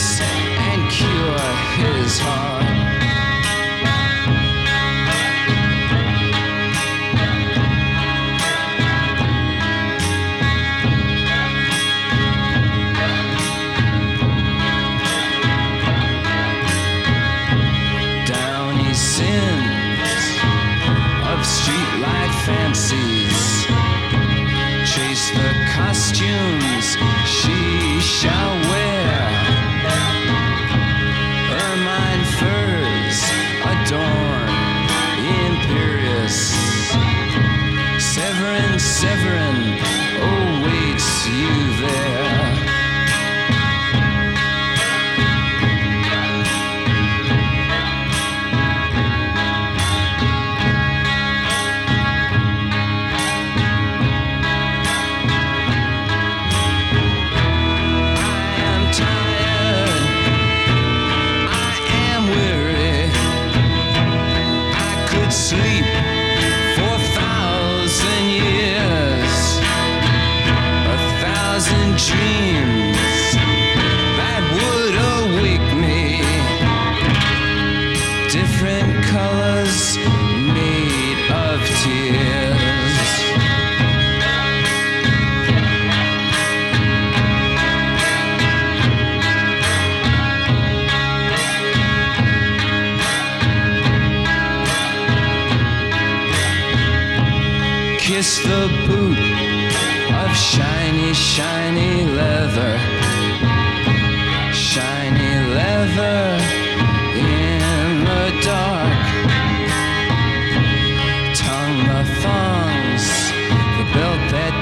[0.00, 1.38] and cure
[1.76, 2.47] his heart.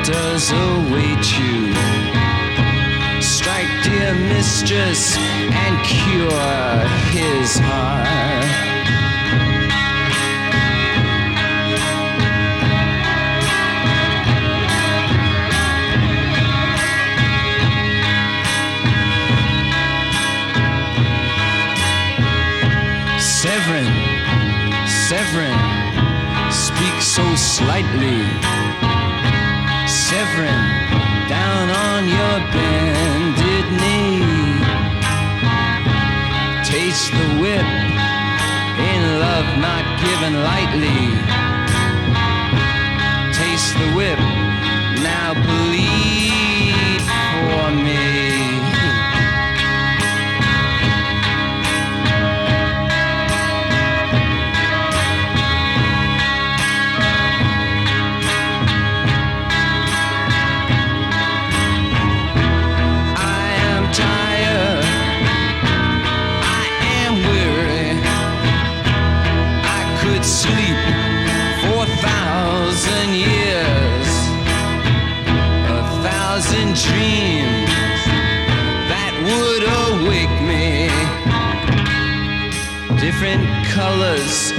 [0.06, 1.74] Does await you.
[3.20, 8.06] Strike, dear mistress, and cure his heart.
[23.18, 23.90] Severin,
[24.86, 25.58] Severin,
[26.52, 28.55] speak so slightly.
[30.16, 30.62] Severin,
[31.28, 34.24] down on your bended knee.
[36.64, 37.68] Taste the whip
[38.92, 41.02] in love not given lightly.
[43.36, 44.18] Taste the whip,
[83.26, 84.52] Different colors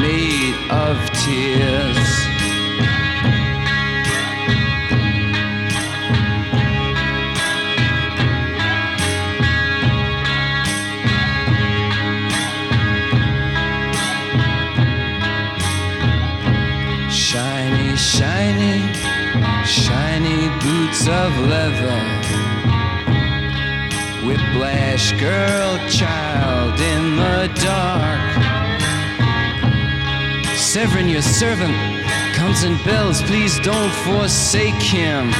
[0.00, 2.10] made of tears.
[17.08, 18.92] Shiny, shiny,
[19.64, 22.17] shiny boots of leather.
[24.48, 28.18] Whiplash girl, child in the dark.
[30.56, 31.74] Severin, your servant,
[32.34, 33.22] comes and bells.
[33.22, 35.30] Please don't forsake him.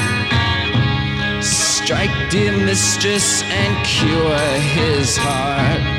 [1.42, 5.97] Strike, dear mistress, and cure his heart.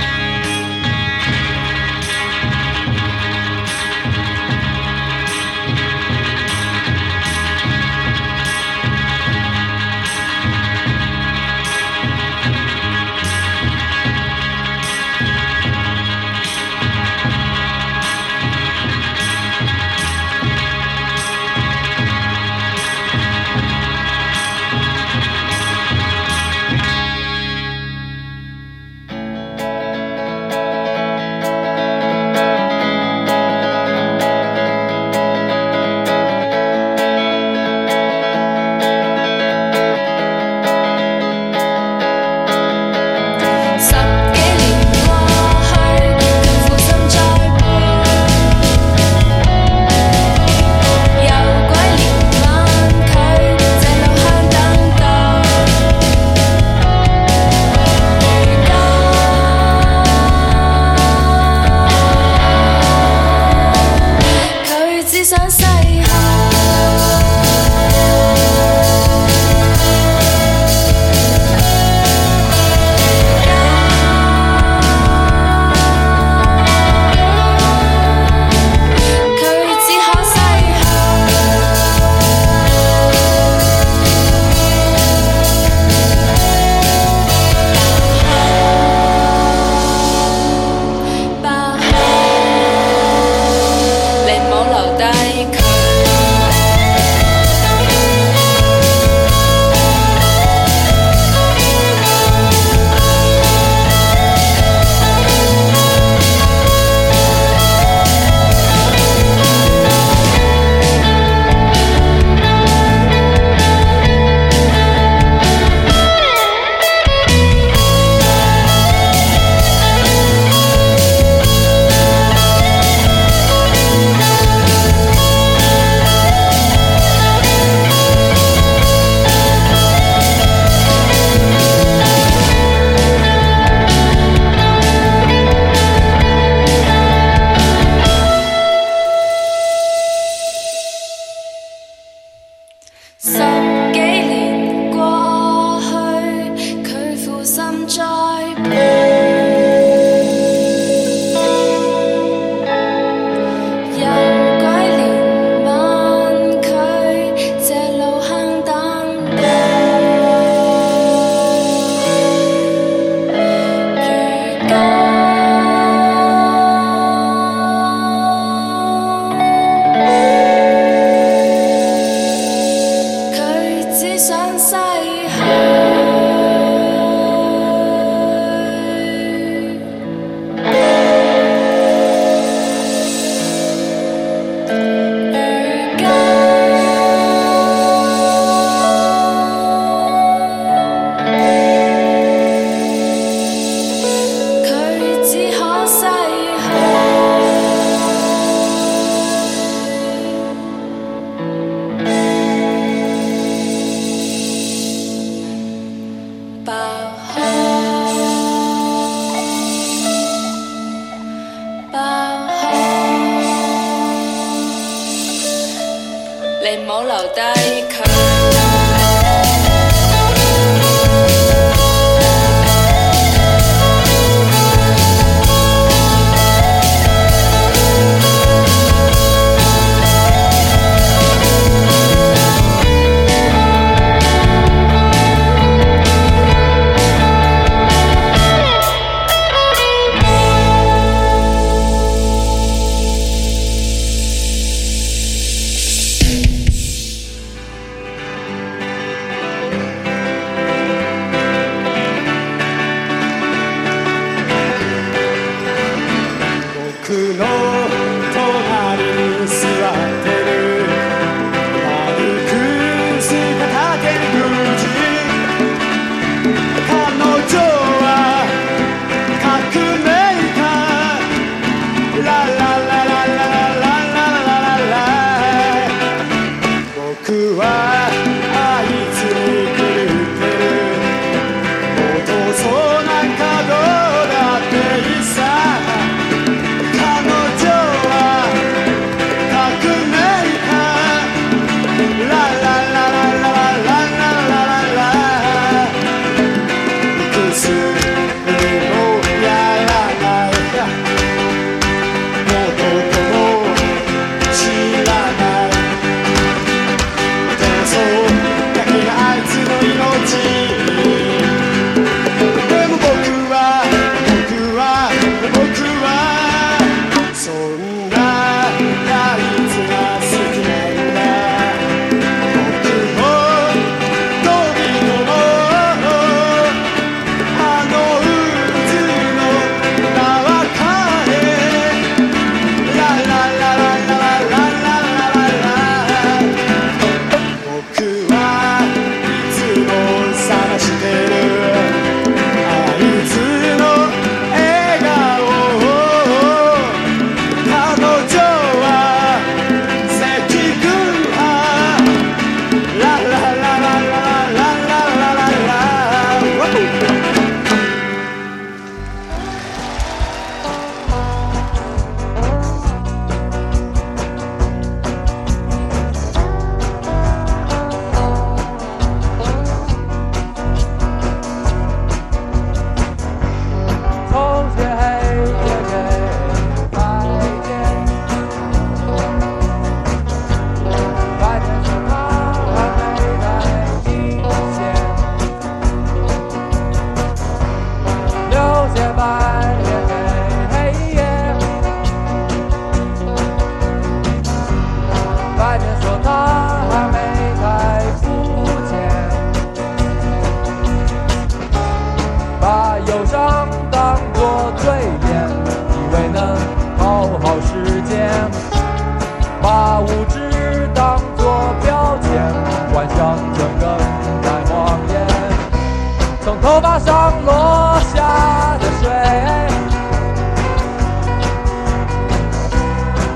[416.69, 419.09] 头发上落下的水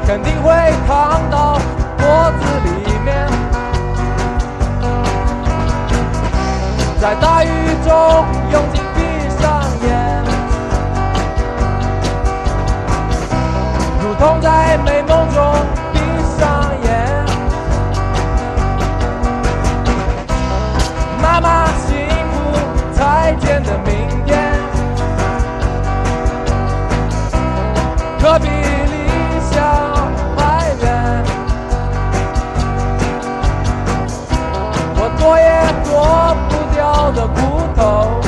[0.05, 0.53] 肯定会
[0.87, 1.59] 烫到
[1.97, 2.05] 脖
[2.39, 3.27] 子里面。
[7.01, 7.47] 在大雨
[7.83, 7.91] 中
[8.51, 8.72] 拥
[37.73, 38.21] 头，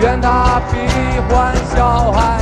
[0.00, 2.39] 愿他比欢笑还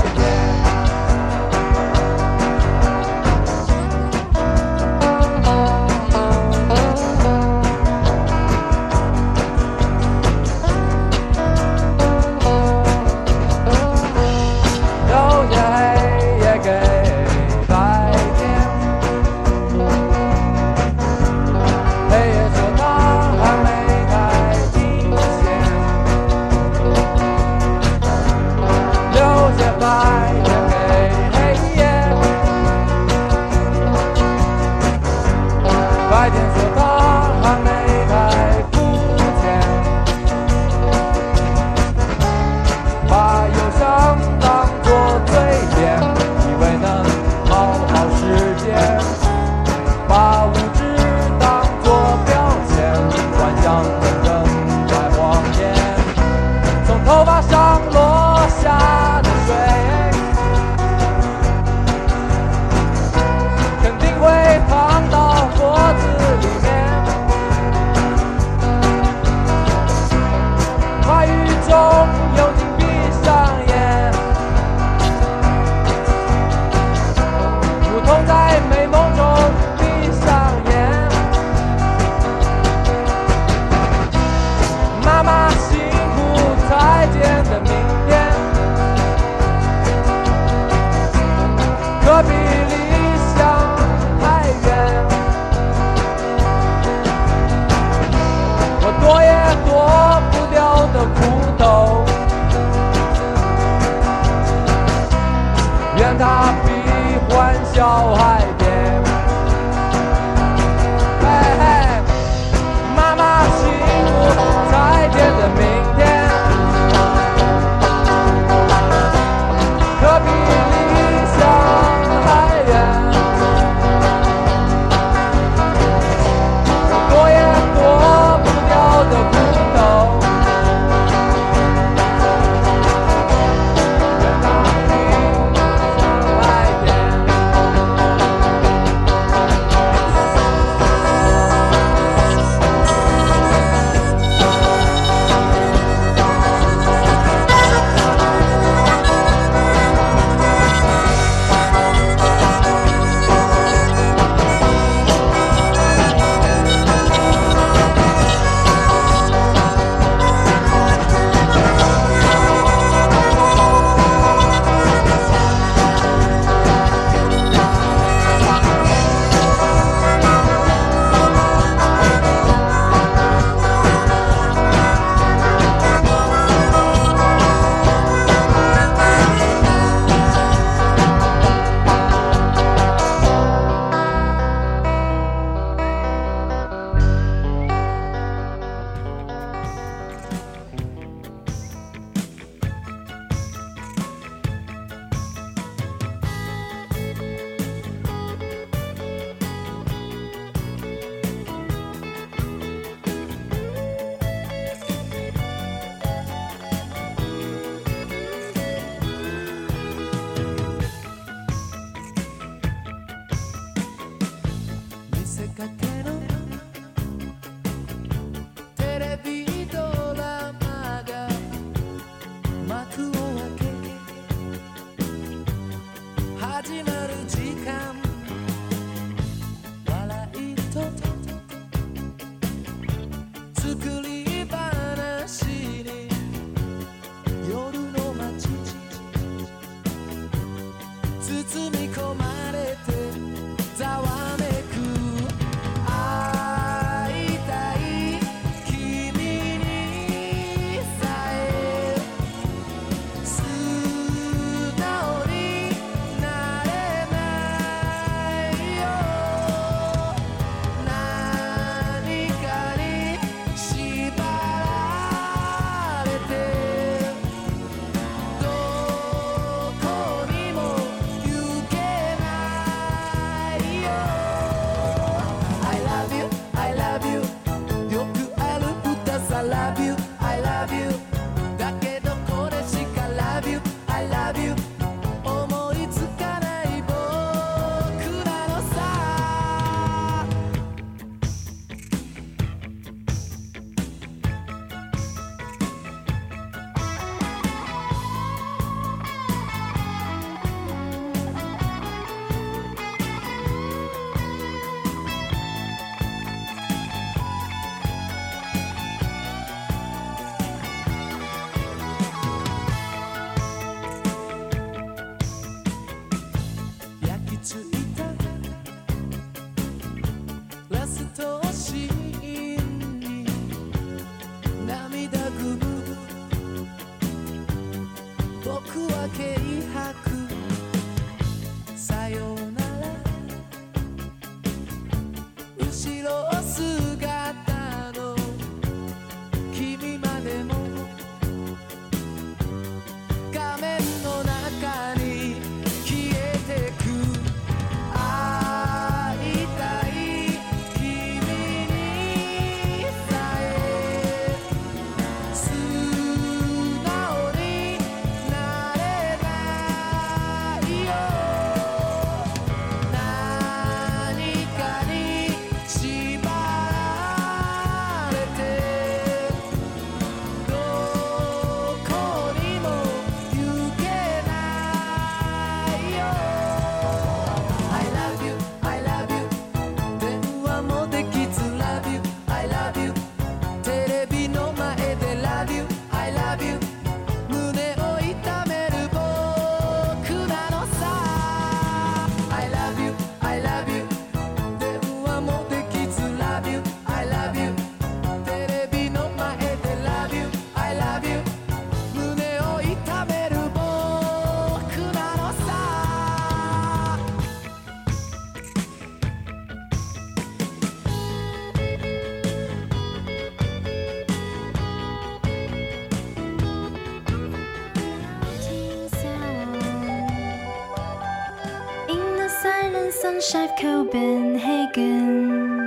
[423.61, 425.59] Copenhagen.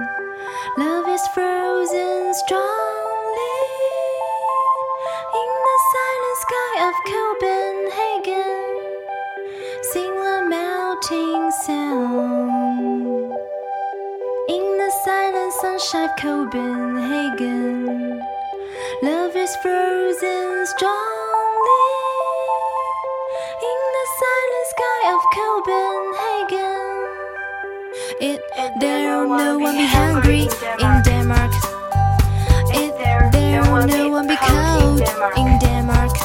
[0.77, 3.59] Love is frozen strongly
[5.41, 8.63] in the silent sky of Copenhagen.
[9.91, 13.33] Sing the melting sound
[14.47, 18.21] in the silent sunshine of Copenhagen.
[19.03, 21.10] Love is frozen strong.
[28.79, 30.41] There will no one be hungry
[30.79, 31.51] in Denmark.
[32.73, 32.97] It,
[33.33, 35.01] there will no one be cold
[35.37, 36.20] in Denmark.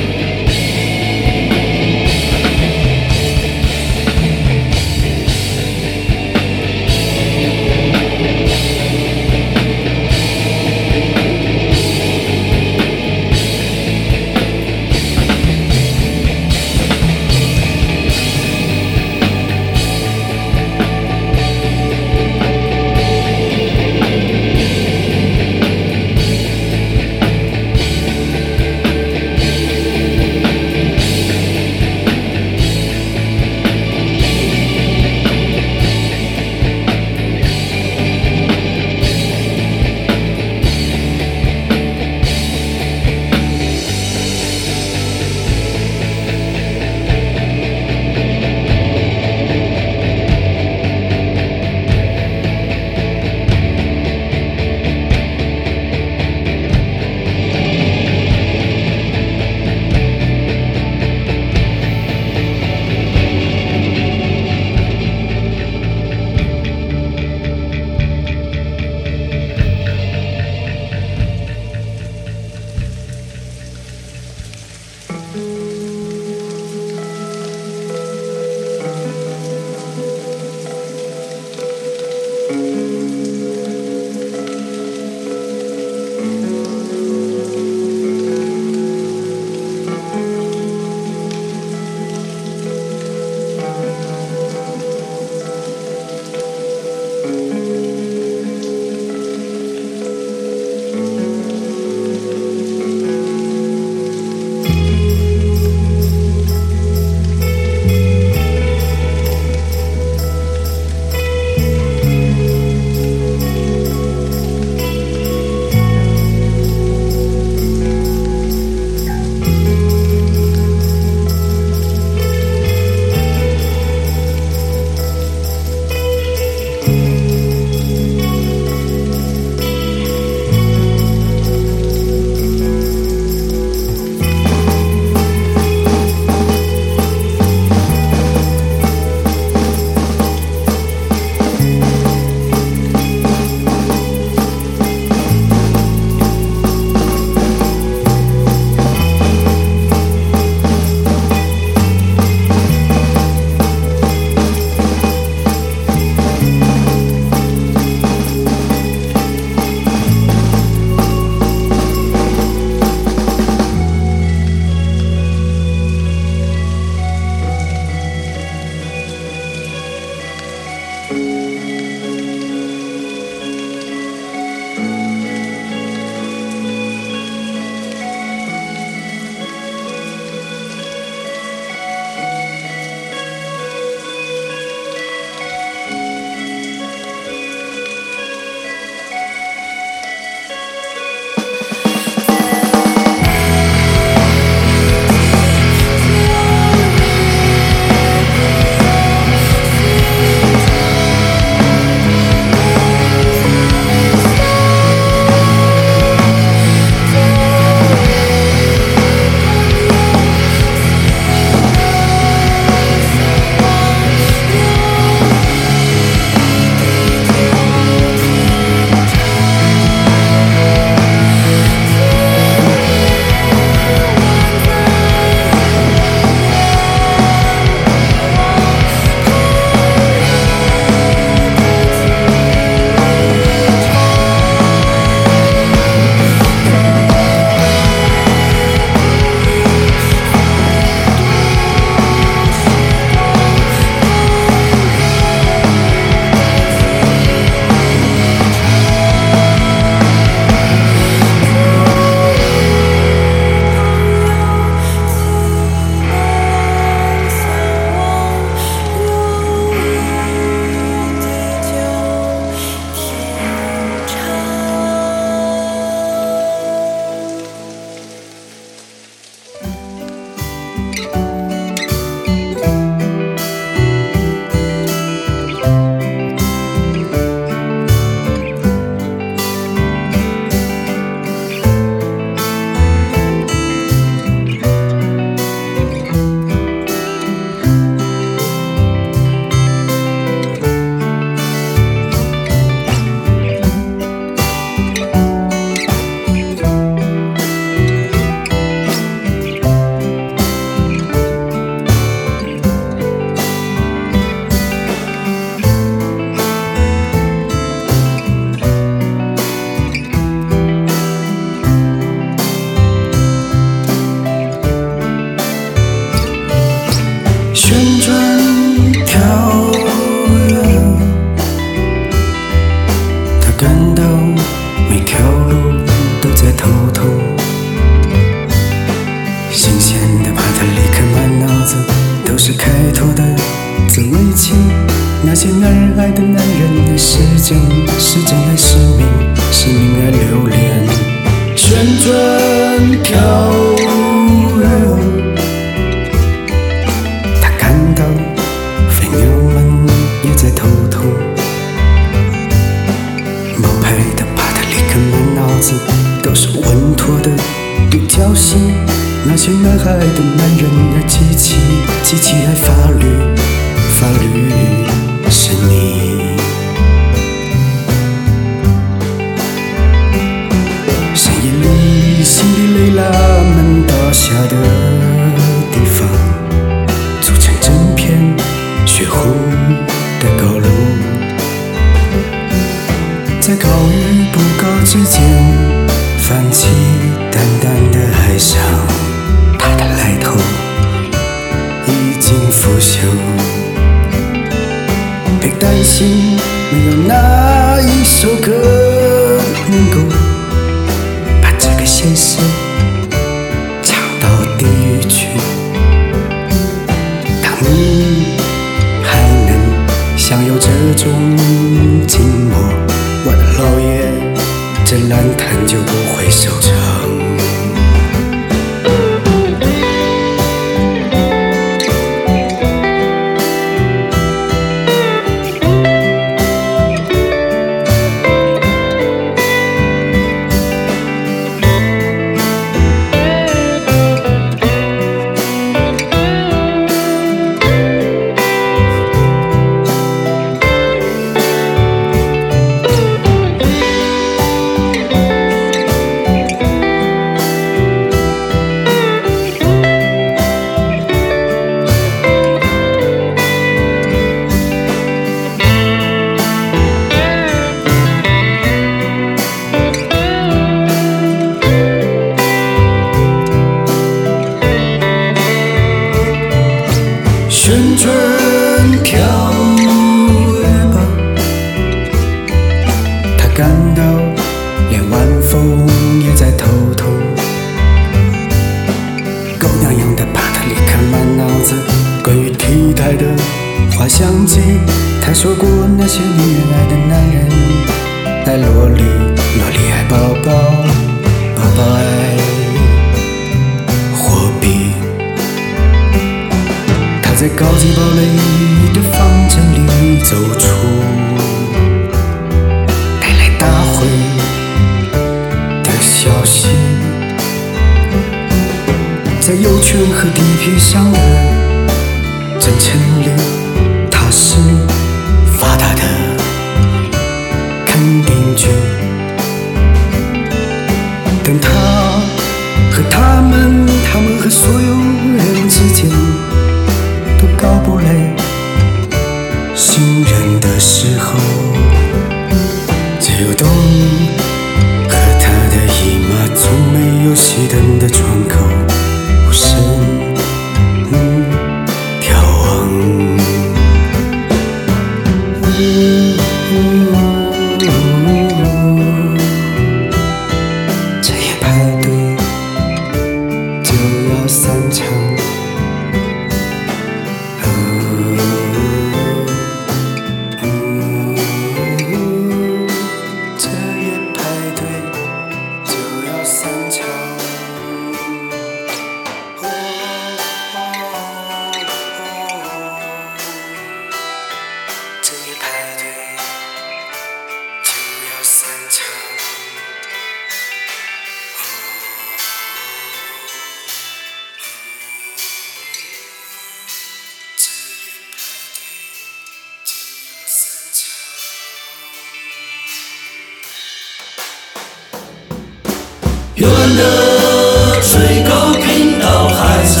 [596.66, 600.00] 伦晚的最高频道还在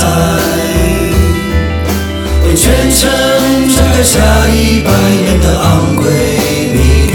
[2.44, 3.08] 为全城
[3.68, 4.18] 展开下
[4.48, 6.04] 一百年的昂贵
[6.72, 7.14] 谜底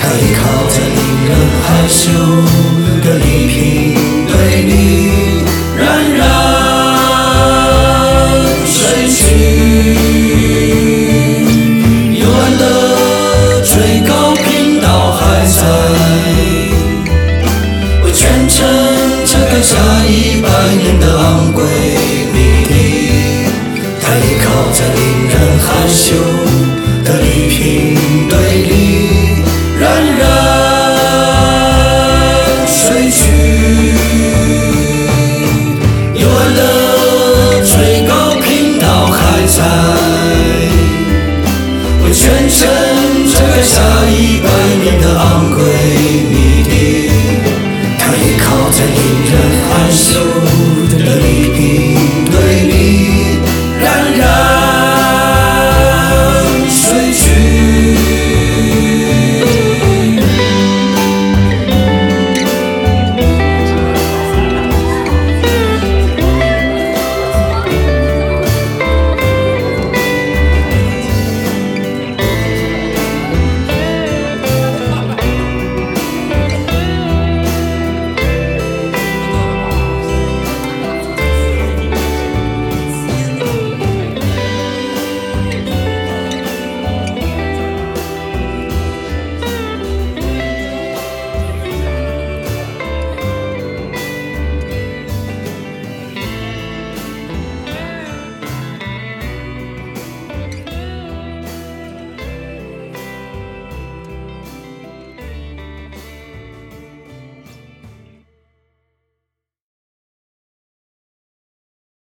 [0.00, 2.73] 他依靠着令人害羞。